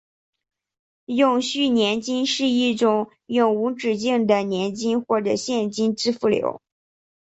[1.13, 6.59] 永续年金是一种永无止境的年金或者现金支付流。